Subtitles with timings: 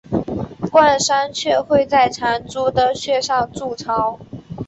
[0.71, 4.19] 冠山雀会在残株的穴上筑巢。